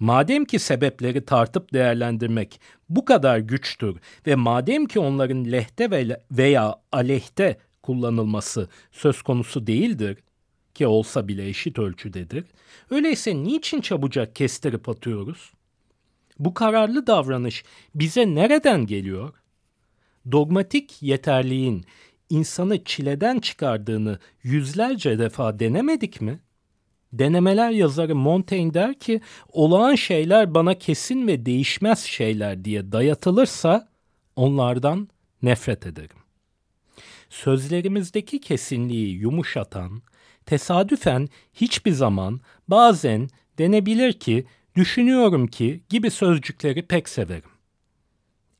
Madem 0.00 0.44
ki 0.44 0.58
sebepleri 0.58 1.24
tartıp 1.24 1.72
değerlendirmek 1.72 2.60
bu 2.88 3.04
kadar 3.04 3.38
güçtür 3.38 3.96
ve 4.26 4.34
madem 4.34 4.86
ki 4.86 4.98
onların 4.98 5.52
lehte 5.52 5.90
veya 6.30 6.74
aleyhte 6.92 7.58
kullanılması 7.82 8.68
söz 8.92 9.22
konusu 9.22 9.66
değildir 9.66 10.18
ki 10.74 10.86
olsa 10.86 11.28
bile 11.28 11.48
eşit 11.48 11.78
ölçüdedir. 11.78 12.44
Öyleyse 12.90 13.36
niçin 13.36 13.80
çabucak 13.80 14.36
kestirip 14.36 14.88
atıyoruz? 14.88 15.52
Bu 16.38 16.54
kararlı 16.54 17.06
davranış 17.06 17.64
bize 17.94 18.34
nereden 18.34 18.86
geliyor? 18.86 19.32
Dogmatik 20.32 21.02
yeterliğin 21.02 21.84
insanı 22.30 22.84
çileden 22.84 23.38
çıkardığını 23.38 24.18
yüzlerce 24.42 25.18
defa 25.18 25.58
denemedik 25.58 26.20
mi? 26.20 26.40
Denemeler 27.18 27.70
yazarı 27.70 28.16
Montaigne 28.16 28.74
der 28.74 28.94
ki 28.94 29.20
olağan 29.52 29.94
şeyler 29.94 30.54
bana 30.54 30.78
kesin 30.78 31.26
ve 31.26 31.46
değişmez 31.46 31.98
şeyler 32.04 32.64
diye 32.64 32.92
dayatılırsa 32.92 33.88
onlardan 34.36 35.08
nefret 35.42 35.86
ederim. 35.86 36.16
Sözlerimizdeki 37.30 38.40
kesinliği 38.40 39.16
yumuşatan, 39.16 40.02
tesadüfen 40.46 41.28
hiçbir 41.52 41.92
zaman 41.92 42.40
bazen 42.68 43.28
denebilir 43.58 44.12
ki 44.12 44.46
düşünüyorum 44.76 45.46
ki 45.46 45.80
gibi 45.88 46.10
sözcükleri 46.10 46.86
pek 46.86 47.08
severim. 47.08 47.50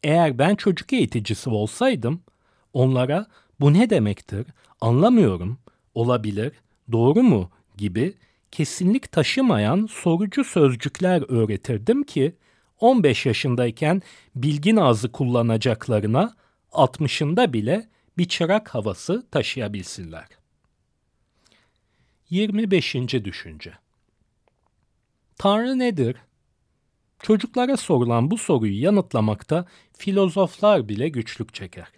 Eğer 0.02 0.38
ben 0.38 0.54
çocuk 0.54 0.92
eğiticisi 0.92 1.50
olsaydım 1.50 2.22
onlara 2.72 3.26
bu 3.60 3.72
ne 3.72 3.90
demektir, 3.90 4.46
anlamıyorum, 4.80 5.58
olabilir, 5.94 6.52
doğru 6.92 7.22
mu 7.22 7.50
gibi 7.76 8.14
kesinlik 8.54 9.12
taşımayan 9.12 9.86
sorucu 9.90 10.44
sözcükler 10.44 11.22
öğretirdim 11.28 12.02
ki 12.02 12.36
15 12.80 13.26
yaşındayken 13.26 14.02
bilgin 14.34 14.76
ağzı 14.76 15.12
kullanacaklarına 15.12 16.34
60'ında 16.72 17.52
bile 17.52 17.88
bir 18.18 18.28
çırak 18.28 18.74
havası 18.74 19.26
taşıyabilsinler. 19.30 20.26
25. 22.30 22.94
düşünce 23.24 23.72
Tanrı 25.38 25.78
nedir? 25.78 26.16
Çocuklara 27.22 27.76
sorulan 27.76 28.30
bu 28.30 28.38
soruyu 28.38 28.82
yanıtlamakta 28.82 29.66
filozoflar 29.98 30.88
bile 30.88 31.08
güçlük 31.08 31.54
çeker. 31.54 31.88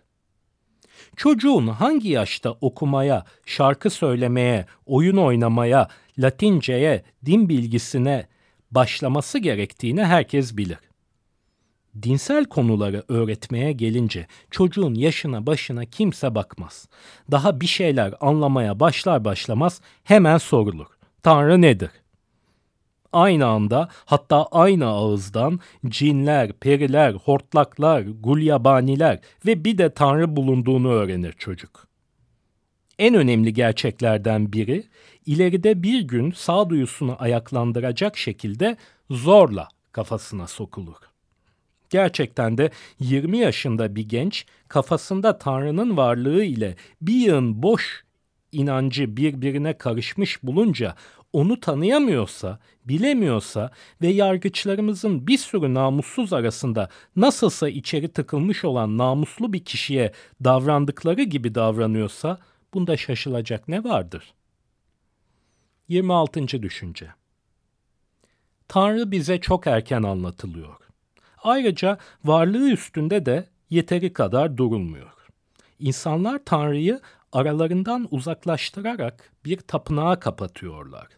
Çocuğun 1.17 1.67
hangi 1.67 2.09
yaşta 2.09 2.51
okumaya, 2.51 3.25
şarkı 3.47 3.91
söylemeye, 3.91 4.67
oyun 4.87 5.17
oynamaya, 5.17 5.89
Latinceye, 6.19 7.03
din 7.25 7.49
bilgisine 7.49 8.27
başlaması 8.71 9.39
gerektiğini 9.39 10.05
herkes 10.05 10.57
bilir. 10.57 10.79
Dinsel 12.03 12.45
konuları 12.45 13.05
öğretmeye 13.09 13.73
gelince 13.73 14.27
çocuğun 14.51 14.95
yaşına 14.95 15.47
başına 15.47 15.85
kimse 15.85 16.35
bakmaz. 16.35 16.89
Daha 17.31 17.61
bir 17.61 17.67
şeyler 17.67 18.15
anlamaya 18.21 18.81
başlar 18.81 19.25
başlamaz 19.25 19.81
hemen 20.05 20.39
sorulur. 20.39 20.87
Tanrı 21.23 21.63
nedir? 21.63 21.91
Aynı 23.13 23.47
anda 23.47 23.89
hatta 24.05 24.47
aynı 24.47 24.87
ağızdan 24.87 25.61
cinler, 25.87 26.53
periler, 26.53 27.15
hortlaklar, 27.15 28.05
gulyabaniler 28.21 29.21
ve 29.47 29.65
bir 29.65 29.79
de 29.79 29.95
Tanrı 29.95 30.37
bulunduğunu 30.37 30.89
öğrenir 30.89 31.33
çocuk. 31.33 31.87
En 32.99 33.15
önemli 33.15 33.55
gerçeklerden 33.55 34.53
biri 34.53 34.85
ileride 35.27 35.83
bir 35.83 36.01
gün 36.01 36.31
sağduyusunu 36.31 37.17
ayaklandıracak 37.19 38.17
şekilde 38.17 38.77
zorla 39.11 39.69
kafasına 39.93 40.47
sokulur. 40.47 40.97
Gerçekten 41.91 42.59
de 42.59 42.71
20 43.01 43.39
yaşında 43.39 43.97
bir 43.97 44.09
genç 44.09 44.47
kafasında 44.69 45.39
Tanrı'nın 45.39 45.97
varlığı 45.97 46.45
ile 46.45 46.77
bir 47.03 47.15
yığın 47.15 47.63
boş 47.63 48.05
inancı 48.53 49.17
birbirine 49.17 49.79
karışmış 49.79 50.43
bulunca 50.43 50.95
onu 51.33 51.61
tanıyamıyorsa, 51.61 52.59
bilemiyorsa 52.85 53.71
ve 54.03 54.09
yargıçlarımızın 54.09 55.27
bir 55.27 55.39
sürü 55.39 55.75
namussuz 55.75 56.33
arasında 56.33 56.89
nasılsa 57.17 57.69
içeri 57.69 58.09
tıkılmış 58.09 58.65
olan 58.65 58.99
namuslu 58.99 59.53
bir 59.53 59.65
kişiye 59.65 60.13
davrandıkları 60.45 61.23
gibi 61.23 61.55
davranıyorsa 61.55 62.39
bunda 62.75 62.97
şaşılacak 62.97 63.69
ne 63.69 63.85
vardır? 63.85 64.35
26. 65.89 66.63
düşünce 66.63 67.09
Tanrı 68.69 69.11
bize 69.11 69.41
çok 69.41 69.67
erken 69.67 70.03
anlatılıyor. 70.03 70.77
Ayrıca 71.43 71.99
varlığı 72.25 72.71
üstünde 72.71 73.27
de 73.27 73.49
yeteri 73.71 74.13
kadar 74.13 74.57
durulmuyor. 74.57 75.13
İnsanlar 75.79 76.41
Tanrı'yı 76.45 77.01
aralarından 77.33 78.09
uzaklaştırarak 78.11 79.33
bir 79.45 79.59
tapınağa 79.59 80.21
kapatıyorlar. 80.21 81.09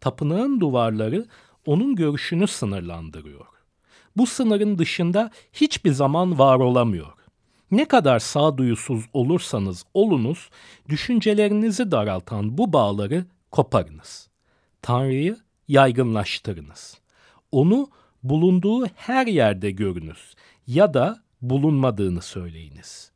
Tapınağın 0.00 0.60
duvarları 0.60 1.26
onun 1.66 1.96
görüşünü 1.96 2.46
sınırlandırıyor. 2.46 3.46
Bu 4.16 4.26
sınırın 4.26 4.78
dışında 4.78 5.30
hiçbir 5.52 5.92
zaman 5.92 6.38
var 6.38 6.58
olamıyor. 6.58 7.12
Ne 7.70 7.88
kadar 7.88 8.18
sağduyusuz 8.18 9.04
olursanız 9.12 9.84
olunuz, 9.94 10.50
düşüncelerinizi 10.88 11.90
daraltan 11.90 12.58
bu 12.58 12.72
bağları 12.72 13.24
koparınız. 13.52 14.28
Tanrı'yı 14.82 15.36
yaygınlaştırınız. 15.68 16.98
Onu 17.52 17.90
bulunduğu 18.22 18.86
her 18.86 19.26
yerde 19.26 19.70
görünüz 19.70 20.34
ya 20.66 20.94
da 20.94 21.22
bulunmadığını 21.42 22.22
söyleyiniz. 22.22 23.12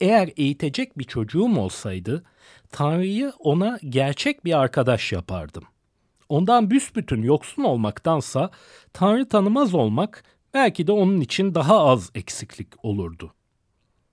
Eğer 0.00 0.30
eğitecek 0.36 0.98
bir 0.98 1.04
çocuğum 1.04 1.58
olsaydı, 1.58 2.24
Tanrı'yı 2.70 3.32
ona 3.38 3.78
gerçek 3.88 4.44
bir 4.44 4.58
arkadaş 4.58 5.12
yapardım. 5.12 5.64
Ondan 6.28 6.70
büsbütün 6.70 7.22
yoksun 7.22 7.62
olmaktansa 7.62 8.50
Tanrı 8.92 9.28
tanımaz 9.28 9.74
olmak 9.74 10.24
belki 10.54 10.86
de 10.86 10.92
onun 10.92 11.20
için 11.20 11.54
daha 11.54 11.78
az 11.78 12.10
eksiklik 12.14 12.84
olurdu. 12.84 13.34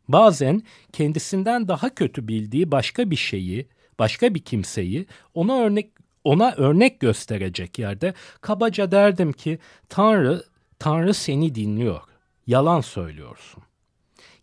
Bazen 0.07 0.61
kendisinden 0.93 1.67
daha 1.67 1.95
kötü 1.95 2.27
bildiği 2.27 2.71
başka 2.71 3.11
bir 3.11 3.15
şeyi, 3.15 3.67
başka 3.99 4.35
bir 4.35 4.39
kimseyi 4.39 5.05
ona 5.33 5.59
örnek 5.59 5.91
ona 6.23 6.53
örnek 6.57 6.99
gösterecek 6.99 7.79
yerde 7.79 8.13
kabaca 8.41 8.91
derdim 8.91 9.33
ki 9.33 9.59
Tanrı 9.89 10.43
Tanrı 10.79 11.13
seni 11.13 11.55
dinliyor. 11.55 12.01
Yalan 12.47 12.81
söylüyorsun. 12.81 13.63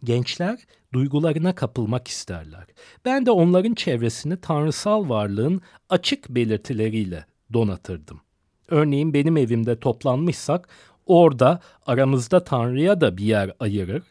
Gençler 0.04 0.58
duygularına 0.92 1.54
kapılmak 1.54 2.08
isterler. 2.08 2.64
Ben 3.04 3.26
de 3.26 3.30
onların 3.30 3.74
çevresini 3.74 4.40
tanrısal 4.40 5.08
varlığın 5.08 5.60
açık 5.88 6.28
belirtileriyle 6.28 7.26
donatırdım. 7.52 8.20
Örneğin 8.68 9.14
benim 9.14 9.36
evimde 9.36 9.80
toplanmışsak 9.80 10.68
orada 11.06 11.60
aramızda 11.86 12.44
Tanrı'ya 12.44 13.00
da 13.00 13.16
bir 13.16 13.24
yer 13.24 13.52
ayırır 13.60 14.02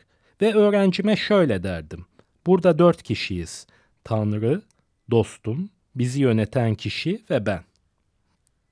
ve 0.42 0.54
öğrencime 0.54 1.16
şöyle 1.16 1.64
derdim. 1.64 2.06
Burada 2.46 2.80
dört 2.80 3.04
kişiyiz. 3.04 3.68
Tanrı, 4.04 4.62
dostum, 5.12 5.70
bizi 5.96 6.22
yöneten 6.22 6.76
kişi 6.76 7.24
ve 7.30 7.46
ben. 7.46 7.64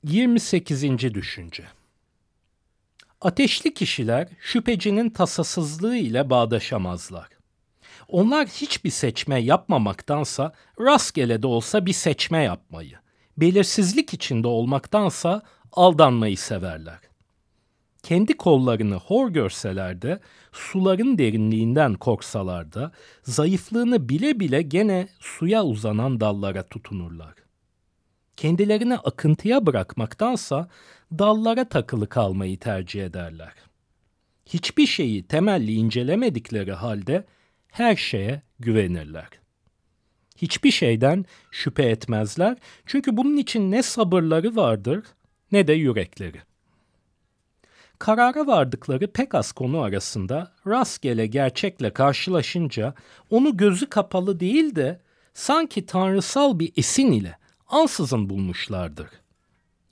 28. 0.04 1.14
düşünce 1.14 1.64
Ateşli 3.22 3.74
kişiler 3.74 4.28
şüphecinin 4.40 5.10
tasasızlığı 5.10 5.98
ile 5.98 6.30
bağdaşamazlar. 6.30 7.28
Onlar 8.08 8.48
hiçbir 8.48 8.90
seçme 8.90 9.40
yapmamaktansa 9.40 10.54
rastgele 10.80 11.42
de 11.42 11.48
olsa 11.48 11.86
bir 11.86 11.94
seçme 11.94 12.44
yapmayı, 12.44 12.98
belirsizlik 13.38 14.14
içinde 14.14 14.48
olmaktansa 14.48 15.42
aldanmayı 15.72 16.38
severler. 16.38 17.00
Kendi 18.04 18.38
kollarını 18.38 18.96
hor 18.96 19.30
görseler 19.30 20.02
de, 20.02 20.20
suların 20.52 21.18
derinliğinden 21.18 21.94
korksalar 21.94 22.74
da, 22.74 22.92
zayıflığını 23.24 24.10
bile 24.10 24.40
bile 24.40 24.62
gene 24.62 25.08
suya 25.20 25.64
uzanan 25.64 26.20
dallara 26.20 26.64
tutunurlar. 26.64 27.34
Kendilerini 28.38 28.98
akıntıya 28.98 29.66
bırakmaktansa 29.66 30.70
dallara 31.12 31.70
takılı 31.70 32.10
kalmayı 32.10 32.60
tercih 32.60 33.06
ederler. 33.06 33.54
Hiçbir 34.46 34.88
şeyi 34.88 35.28
temelli 35.28 35.74
incelemedikleri 35.74 36.74
halde 36.74 37.26
her 37.68 37.96
şeye 37.96 38.42
güvenirler. 38.60 39.30
Hiçbir 40.38 40.72
şeyden 40.72 41.26
şüphe 41.52 41.84
etmezler 41.84 42.58
çünkü 42.86 43.18
bunun 43.18 43.38
için 43.38 43.72
ne 43.72 43.84
sabırları 43.84 44.56
vardır 44.56 45.04
ne 45.52 45.68
de 45.68 45.74
yürekleri. 45.74 46.53
Karara 48.00 48.48
vardıkları 48.48 49.12
pek 49.12 49.36
az 49.36 49.52
konu 49.52 49.80
arasında 49.80 50.52
rastgele 50.68 51.28
gerçekle 51.28 51.94
karşılaşınca 51.94 52.94
onu 53.30 53.58
gözü 53.58 53.90
kapalı 53.90 54.40
değil 54.40 54.76
de 54.76 55.02
sanki 55.34 55.86
tanrısal 55.86 56.60
bir 56.60 56.74
esin 56.78 57.12
ile 57.12 57.38
ansızın 57.68 58.30
bulmuşlardır. 58.30 59.08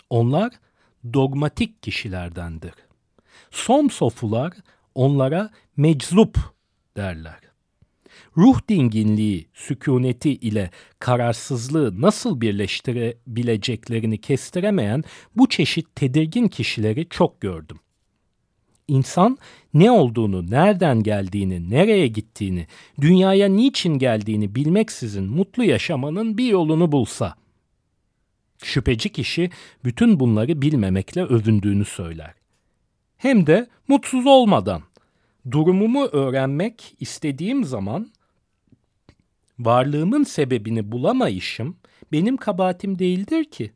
Onlar 0.10 0.54
dogmatik 1.14 1.84
kişilerdendir. 1.84 2.74
Somsofular 3.52 4.54
onlara 4.96 5.50
meczup 5.78 6.38
derler. 6.98 7.40
Ruh 8.38 8.60
dinginliği, 8.70 9.48
sükuneti 9.54 10.30
ile 10.30 10.72
kararsızlığı 11.00 12.02
nasıl 12.02 12.42
birleştirebileceklerini 12.42 14.22
kestiremeyen 14.22 15.04
bu 15.36 15.50
çeşit 15.50 15.96
tedirgin 15.96 16.48
kişileri 16.48 17.10
çok 17.10 17.42
gördüm. 17.42 17.80
İnsan 18.91 19.38
ne 19.73 19.91
olduğunu, 19.91 20.51
nereden 20.51 21.04
geldiğini, 21.04 21.69
nereye 21.69 22.08
gittiğini, 22.08 22.67
dünyaya 23.01 23.47
niçin 23.47 23.97
geldiğini 23.97 24.56
bilmeksizin 24.56 25.23
mutlu 25.23 25.63
yaşamanın 25.63 26.38
bir 26.38 26.45
yolunu 26.45 26.91
bulsa. 26.91 27.36
Şüpheci 28.63 29.10
kişi 29.10 29.49
bütün 29.84 30.19
bunları 30.19 30.62
bilmemekle 30.62 31.23
övündüğünü 31.23 31.86
söyler. 31.86 32.34
Hem 33.17 33.47
de 33.47 33.67
mutsuz 33.88 34.25
olmadan. 34.25 34.82
Durumumu 35.51 36.06
öğrenmek 36.06 36.95
istediğim 36.99 37.63
zaman 37.63 38.12
varlığımın 39.60 40.23
sebebini 40.23 40.91
bulamayışım 40.91 41.77
benim 42.12 42.38
kabahatim 42.38 42.99
değildir 42.99 43.43
ki. 43.43 43.71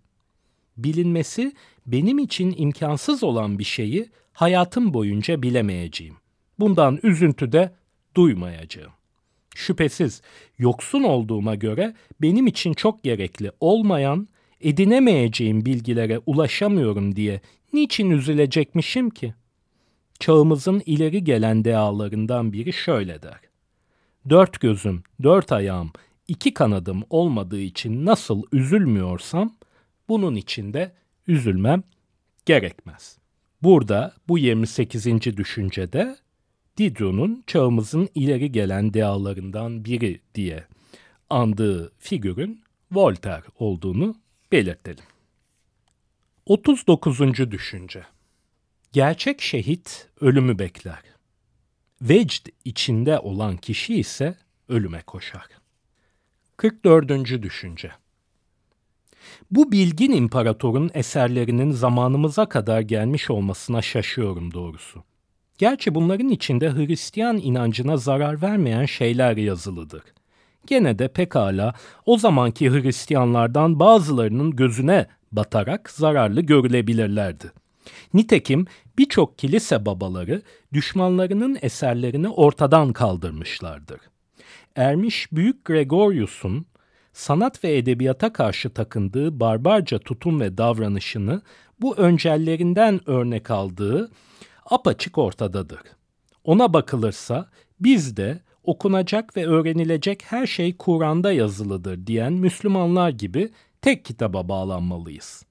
Bilinmesi 0.77 1.53
benim 1.85 2.19
için 2.19 2.55
imkansız 2.57 3.23
olan 3.23 3.59
bir 3.59 3.63
şeyi 3.63 4.09
hayatım 4.35 4.93
boyunca 4.93 5.41
bilemeyeceğim. 5.41 6.15
Bundan 6.59 6.99
üzüntü 7.03 7.51
de 7.51 7.73
duymayacağım. 8.15 8.91
Şüphesiz 9.55 10.21
yoksun 10.57 11.03
olduğuma 11.03 11.55
göre 11.55 11.95
benim 12.21 12.47
için 12.47 12.73
çok 12.73 13.03
gerekli 13.03 13.51
olmayan, 13.59 14.27
edinemeyeceğim 14.61 15.65
bilgilere 15.65 16.19
ulaşamıyorum 16.25 17.15
diye 17.15 17.41
niçin 17.73 18.09
üzülecekmişim 18.09 19.09
ki? 19.09 19.33
Çağımızın 20.19 20.81
ileri 20.85 21.23
gelen 21.23 21.65
dealarından 21.65 22.53
biri 22.53 22.73
şöyle 22.73 23.21
der. 23.21 23.39
Dört 24.29 24.59
gözüm, 24.59 25.03
dört 25.23 25.51
ayağım, 25.51 25.91
iki 26.27 26.53
kanadım 26.53 27.03
olmadığı 27.09 27.61
için 27.61 28.05
nasıl 28.05 28.43
üzülmüyorsam, 28.51 29.55
bunun 30.09 30.35
için 30.35 30.73
de 30.73 30.91
üzülmem 31.27 31.83
gerekmez.'' 32.45 33.24
Burada 33.65 34.13
bu 34.27 34.37
28. 34.37 35.05
düşüncede 35.37 36.15
Diderot'un 36.77 37.43
çağımızın 37.47 38.09
ileri 38.15 38.51
gelen 38.51 38.93
dealarından 38.93 39.85
biri 39.85 40.21
diye 40.35 40.67
andığı 41.29 41.93
figürün 41.99 42.63
Voltaire 42.91 43.45
olduğunu 43.59 44.15
belirtelim. 44.51 45.03
39. 46.45 47.51
düşünce 47.51 48.03
Gerçek 48.91 49.41
şehit 49.41 50.09
ölümü 50.21 50.59
bekler. 50.59 51.03
Vecd 52.01 52.47
içinde 52.65 53.19
olan 53.19 53.57
kişi 53.57 53.95
ise 53.95 54.37
ölüme 54.69 55.01
koşar. 55.01 55.47
44. 56.57 57.09
düşünce 57.43 57.91
bu 59.51 59.71
bilgin 59.71 60.11
imparatorun 60.11 60.91
eserlerinin 60.93 61.71
zamanımıza 61.71 62.45
kadar 62.45 62.81
gelmiş 62.81 63.29
olmasına 63.29 63.81
şaşıyorum 63.81 64.53
doğrusu. 64.53 65.03
Gerçi 65.57 65.95
bunların 65.95 66.29
içinde 66.29 66.71
Hristiyan 66.71 67.37
inancına 67.37 67.97
zarar 67.97 68.41
vermeyen 68.41 68.85
şeyler 68.85 69.37
yazılıdır. 69.37 70.03
Gene 70.67 70.99
de 70.99 71.07
pekala 71.07 71.73
o 72.05 72.17
zamanki 72.17 72.71
Hristiyanlardan 72.71 73.79
bazılarının 73.79 74.51
gözüne 74.51 75.07
batarak 75.31 75.89
zararlı 75.89 76.41
görülebilirlerdi. 76.41 77.51
Nitekim 78.13 78.65
birçok 78.97 79.37
kilise 79.37 79.85
babaları 79.85 80.41
düşmanlarının 80.73 81.57
eserlerini 81.61 82.29
ortadan 82.29 82.93
kaldırmışlardır. 82.93 83.99
Ermiş 84.75 85.27
Büyük 85.31 85.65
Gregorius'un 85.65 86.65
sanat 87.15 87.63
ve 87.63 87.77
edebiyata 87.77 88.33
karşı 88.33 88.69
takındığı 88.69 89.39
barbarca 89.39 89.99
tutum 89.99 90.39
ve 90.39 90.57
davranışını 90.57 91.41
bu 91.81 91.97
öncellerinden 91.97 93.09
örnek 93.09 93.51
aldığı 93.51 94.11
apaçık 94.65 95.17
ortadadır. 95.17 95.79
Ona 96.43 96.73
bakılırsa 96.73 97.49
biz 97.79 98.17
de 98.17 98.39
okunacak 98.63 99.37
ve 99.37 99.47
öğrenilecek 99.47 100.23
her 100.23 100.47
şey 100.47 100.77
Kur'an'da 100.77 101.31
yazılıdır 101.31 102.07
diyen 102.07 102.33
Müslümanlar 102.33 103.09
gibi 103.09 103.49
tek 103.81 104.05
kitaba 104.05 104.49
bağlanmalıyız 104.49 105.45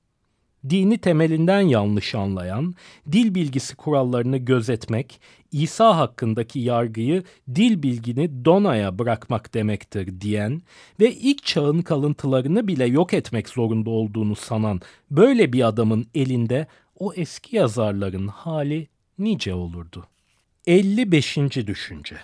dini 0.70 0.98
temelinden 0.98 1.60
yanlış 1.60 2.14
anlayan, 2.14 2.74
dil 3.12 3.34
bilgisi 3.34 3.76
kurallarını 3.76 4.36
gözetmek, 4.36 5.20
İsa 5.52 5.96
hakkındaki 5.96 6.60
yargıyı 6.60 7.22
dil 7.54 7.82
bilgini 7.82 8.44
Dona'ya 8.44 8.98
bırakmak 8.98 9.54
demektir 9.54 10.20
diyen 10.20 10.62
ve 11.00 11.12
ilk 11.12 11.44
çağın 11.44 11.82
kalıntılarını 11.82 12.68
bile 12.68 12.84
yok 12.84 13.14
etmek 13.14 13.48
zorunda 13.48 13.90
olduğunu 13.90 14.36
sanan 14.36 14.80
böyle 15.10 15.52
bir 15.52 15.68
adamın 15.68 16.06
elinde 16.14 16.66
o 16.98 17.14
eski 17.14 17.56
yazarların 17.56 18.28
hali 18.28 18.88
nice 19.18 19.54
olurdu. 19.54 20.06
55. 20.66 21.36
Düşünce 21.66 22.16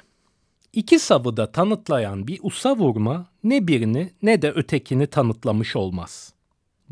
İki 0.72 0.98
savı 0.98 1.36
da 1.36 1.52
tanıtlayan 1.52 2.26
bir 2.26 2.38
usa 2.42 2.76
vurma 2.76 3.26
ne 3.44 3.68
birini 3.68 4.10
ne 4.22 4.42
de 4.42 4.50
ötekini 4.50 5.06
tanıtlamış 5.06 5.76
olmaz.'' 5.76 6.39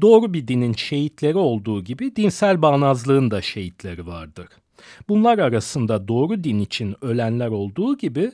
Doğru 0.00 0.34
bir 0.34 0.48
dinin 0.48 0.72
şehitleri 0.72 1.36
olduğu 1.36 1.84
gibi 1.84 2.16
dinsel 2.16 2.62
bağnazlığın 2.62 3.30
da 3.30 3.42
şehitleri 3.42 4.06
vardır. 4.06 4.48
Bunlar 5.08 5.38
arasında 5.38 6.08
doğru 6.08 6.44
din 6.44 6.58
için 6.58 6.96
ölenler 7.00 7.48
olduğu 7.48 7.98
gibi 7.98 8.32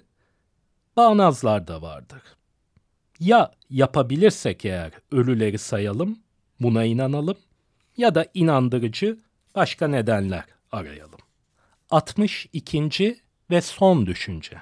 bağnazlar 0.96 1.66
da 1.66 1.82
vardır. 1.82 2.22
Ya 3.20 3.50
yapabilirsek 3.70 4.64
eğer 4.64 4.92
ölüleri 5.12 5.58
sayalım, 5.58 6.18
buna 6.60 6.84
inanalım 6.84 7.36
ya 7.96 8.14
da 8.14 8.26
inandırıcı 8.34 9.18
başka 9.54 9.88
nedenler 9.88 10.44
arayalım. 10.72 11.20
62. 11.90 13.20
ve 13.50 13.60
son 13.60 14.06
düşünce. 14.06 14.56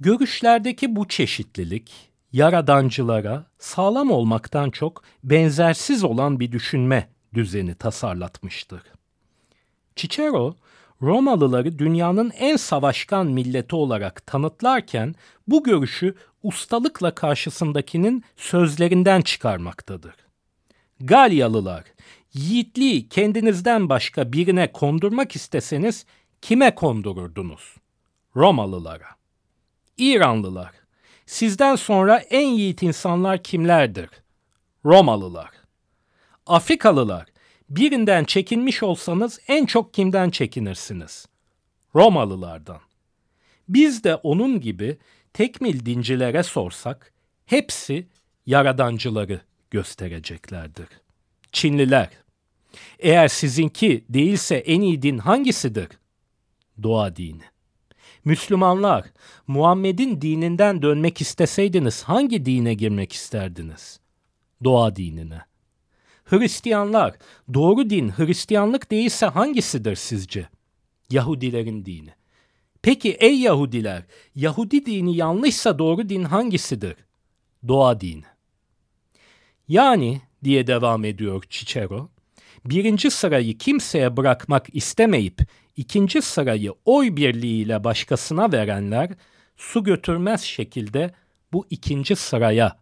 Görüşlerdeki 0.00 0.96
bu 0.96 1.08
çeşitlilik 1.08 2.11
yaradancılara 2.32 3.46
sağlam 3.58 4.10
olmaktan 4.10 4.70
çok 4.70 5.02
benzersiz 5.24 6.04
olan 6.04 6.40
bir 6.40 6.52
düşünme 6.52 7.08
düzeni 7.34 7.74
tasarlatmıştır. 7.74 8.82
Cicero, 9.96 10.56
Romalıları 11.02 11.78
dünyanın 11.78 12.30
en 12.30 12.56
savaşkan 12.56 13.26
milleti 13.26 13.76
olarak 13.76 14.26
tanıtlarken 14.26 15.14
bu 15.48 15.64
görüşü 15.64 16.14
ustalıkla 16.42 17.14
karşısındakinin 17.14 18.24
sözlerinden 18.36 19.20
çıkarmaktadır. 19.20 20.14
Galyalılar, 21.00 21.84
yiğitliği 22.34 23.08
kendinizden 23.08 23.88
başka 23.88 24.32
birine 24.32 24.72
kondurmak 24.72 25.36
isteseniz 25.36 26.06
kime 26.42 26.74
kondururdunuz? 26.74 27.74
Romalılara. 28.36 29.06
İranlılar, 29.98 30.81
Sizden 31.32 31.76
sonra 31.76 32.18
en 32.18 32.48
yiğit 32.48 32.82
insanlar 32.82 33.42
kimlerdir? 33.42 34.08
Romalılar. 34.84 35.50
Afrikalılar. 36.46 37.26
Birinden 37.70 38.24
çekinmiş 38.24 38.82
olsanız 38.82 39.40
en 39.48 39.66
çok 39.66 39.94
kimden 39.94 40.30
çekinirsiniz? 40.30 41.26
Romalılardan. 41.94 42.80
Biz 43.68 44.04
de 44.04 44.14
onun 44.14 44.60
gibi 44.60 44.98
tekmil 45.32 45.86
dincilere 45.86 46.42
sorsak 46.42 47.12
hepsi 47.46 48.06
yaradancıları 48.46 49.40
göstereceklerdir. 49.70 50.88
Çinliler. 51.52 52.10
Eğer 52.98 53.28
sizinki 53.28 54.04
değilse 54.08 54.56
en 54.56 54.80
iyi 54.80 55.02
din 55.02 55.18
hangisidir? 55.18 55.88
Doğa 56.82 57.16
dini. 57.16 57.51
Müslümanlar, 58.24 59.04
Muhammed'in 59.46 60.20
dininden 60.20 60.82
dönmek 60.82 61.20
isteseydiniz 61.20 62.02
hangi 62.02 62.46
dine 62.46 62.74
girmek 62.74 63.12
isterdiniz? 63.12 64.00
Doğa 64.64 64.96
dinine. 64.96 65.40
Hristiyanlar, 66.24 67.14
doğru 67.54 67.90
din 67.90 68.08
Hristiyanlık 68.08 68.90
değilse 68.90 69.26
hangisidir 69.26 69.96
sizce? 69.96 70.48
Yahudilerin 71.10 71.84
dini. 71.84 72.10
Peki 72.82 73.10
ey 73.12 73.40
Yahudiler, 73.40 74.02
Yahudi 74.34 74.86
dini 74.86 75.16
yanlışsa 75.16 75.78
doğru 75.78 76.08
din 76.08 76.24
hangisidir? 76.24 76.96
Doğa 77.68 78.00
dini. 78.00 78.24
Yani 79.68 80.20
diye 80.44 80.66
devam 80.66 81.04
ediyor 81.04 81.44
Cicero, 81.50 82.10
birinci 82.64 83.10
sırayı 83.10 83.58
kimseye 83.58 84.16
bırakmak 84.16 84.66
istemeyip 84.72 85.40
ikinci 85.76 86.22
sırayı 86.22 86.72
oy 86.84 87.16
birliğiyle 87.16 87.84
başkasına 87.84 88.52
verenler 88.52 89.10
su 89.56 89.84
götürmez 89.84 90.42
şekilde 90.42 91.10
bu 91.52 91.66
ikinci 91.70 92.16
sıraya 92.16 92.76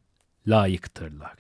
layıktırlar. 0.46 1.33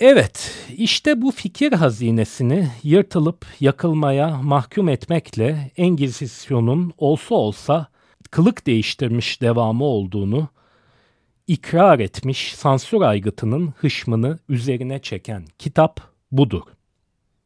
Evet, 0.00 0.54
işte 0.76 1.22
bu 1.22 1.30
fikir 1.30 1.72
hazinesini 1.72 2.68
yırtılıp 2.82 3.46
yakılmaya 3.60 4.42
mahkum 4.42 4.88
etmekle 4.88 5.70
Engizisyon'un 5.76 6.92
olsa 6.98 7.34
olsa 7.34 7.86
kılık 8.30 8.66
değiştirmiş 8.66 9.40
devamı 9.40 9.84
olduğunu 9.84 10.48
ikrar 11.46 11.98
etmiş 11.98 12.54
sansür 12.54 13.00
aygıtının 13.00 13.74
hışmını 13.76 14.38
üzerine 14.48 14.98
çeken 14.98 15.44
kitap 15.58 16.00
budur. 16.32 16.62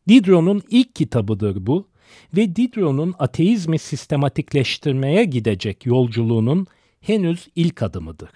Diderot'un 0.08 0.62
ilk 0.70 0.94
kitabıdır 0.94 1.66
bu 1.66 1.88
ve 2.36 2.56
Diderot'un 2.56 3.14
ateizmi 3.18 3.78
sistematikleştirmeye 3.78 5.24
gidecek 5.24 5.86
yolculuğunun 5.86 6.66
henüz 7.00 7.48
ilk 7.54 7.82
adımıdır. 7.82 8.30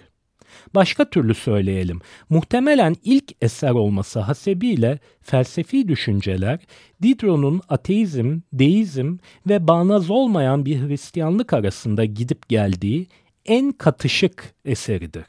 Başka 0.75 1.09
türlü 1.09 1.33
söyleyelim, 1.33 1.99
muhtemelen 2.29 2.95
ilk 3.03 3.31
eser 3.41 3.71
olması 3.71 4.19
hasebiyle 4.19 4.99
felsefi 5.21 5.87
düşünceler 5.87 6.59
Diderot'un 7.01 7.61
ateizm, 7.69 8.39
deizm 8.53 9.17
ve 9.47 9.67
bağnaz 9.67 10.09
olmayan 10.09 10.65
bir 10.65 10.87
Hristiyanlık 10.87 11.53
arasında 11.53 12.05
gidip 12.05 12.49
geldiği 12.49 13.07
en 13.45 13.71
katışık 13.71 14.53
eseridir. 14.65 15.25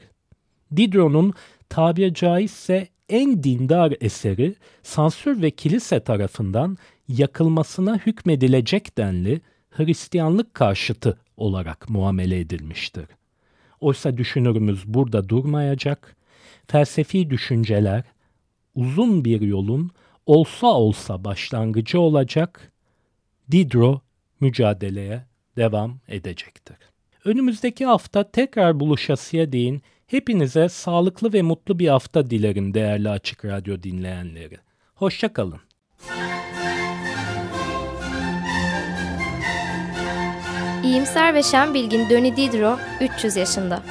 Diderot'un 0.75 1.33
tabiri 1.69 2.13
caizse 2.13 2.87
en 3.09 3.43
dindar 3.43 3.93
eseri 4.01 4.55
sansür 4.83 5.41
ve 5.41 5.51
kilise 5.51 5.99
tarafından 5.99 6.77
yakılmasına 7.07 7.97
hükmedilecek 7.97 8.97
denli 8.97 9.41
Hristiyanlık 9.69 10.53
karşıtı 10.53 11.17
olarak 11.37 11.89
muamele 11.89 12.39
edilmiştir. 12.39 13.05
Oysa 13.81 14.17
düşünürümüz 14.17 14.87
burada 14.87 15.29
durmayacak, 15.29 16.15
felsefi 16.67 17.29
düşünceler 17.29 18.03
uzun 18.75 19.25
bir 19.25 19.41
yolun 19.41 19.91
olsa 20.25 20.67
olsa 20.67 21.23
başlangıcı 21.23 21.99
olacak, 21.99 22.71
Diderot 23.51 24.01
mücadeleye 24.39 25.25
devam 25.57 25.99
edecektir. 26.07 26.77
Önümüzdeki 27.25 27.85
hafta 27.85 28.31
tekrar 28.31 28.79
buluşasıya 28.79 29.51
değin 29.51 29.81
hepinize 30.15 30.69
sağlıklı 30.69 31.33
ve 31.33 31.41
mutlu 31.41 31.79
bir 31.79 31.87
hafta 31.87 32.29
dilerim 32.29 32.73
değerli 32.73 33.09
Açık 33.09 33.45
Radyo 33.45 33.83
dinleyenleri. 33.83 34.57
Hoşçakalın. 34.95 35.59
İyimser 40.83 41.33
ve 41.33 41.43
şen 41.43 41.73
bilgin 41.73 42.09
Döni 42.09 42.37
Diderot 42.37 42.79
300 43.01 43.35
yaşında. 43.35 43.83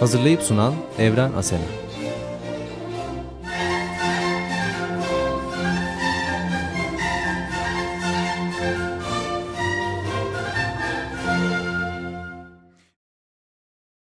Hazırlayıp 0.00 0.42
sunan 0.42 0.74
Evren 0.98 1.32
Asena. 1.32 1.85